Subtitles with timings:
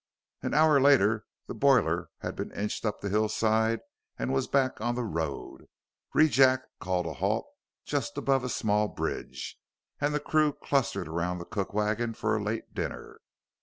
[0.41, 3.81] An hour later the boiler had been inched up the hillside
[4.17, 5.67] and was back on the road.
[6.15, 7.45] Rejack called a halt
[7.85, 9.59] just above a small bridge,
[9.99, 13.21] and the crew clustered around the cook wagon for a late dinner.